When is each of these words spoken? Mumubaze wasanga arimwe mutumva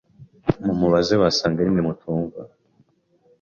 Mumubaze 0.65 1.13
wasanga 1.21 1.57
arimwe 1.61 1.81
mutumva 1.87 2.41